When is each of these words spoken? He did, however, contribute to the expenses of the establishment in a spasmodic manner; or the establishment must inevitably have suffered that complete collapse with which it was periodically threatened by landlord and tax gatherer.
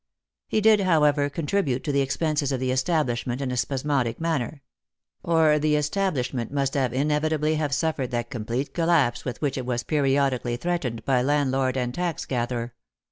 He 0.47 0.61
did, 0.61 0.79
however, 0.79 1.29
contribute 1.29 1.83
to 1.83 1.91
the 1.91 2.01
expenses 2.01 2.51
of 2.51 2.59
the 2.59 2.71
establishment 2.71 3.39
in 3.39 3.51
a 3.51 3.55
spasmodic 3.55 4.19
manner; 4.19 4.63
or 5.21 5.59
the 5.59 5.75
establishment 5.75 6.51
must 6.51 6.75
inevitably 6.75 7.53
have 7.57 7.71
suffered 7.71 8.09
that 8.09 8.31
complete 8.31 8.73
collapse 8.73 9.25
with 9.25 9.39
which 9.43 9.59
it 9.59 9.65
was 9.67 9.83
periodically 9.83 10.57
threatened 10.57 11.05
by 11.05 11.21
landlord 11.21 11.77
and 11.77 11.93
tax 11.93 12.25
gatherer. 12.25 12.73